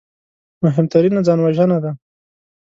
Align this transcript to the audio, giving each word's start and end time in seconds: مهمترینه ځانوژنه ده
مهمترینه 0.63 1.21
ځانوژنه 1.27 1.77
ده 1.83 1.91